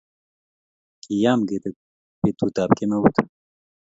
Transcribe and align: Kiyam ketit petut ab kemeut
Kiyam 1.03 1.39
ketit 1.47 1.75
petut 2.21 2.55
ab 2.63 2.71
kemeut 2.77 3.15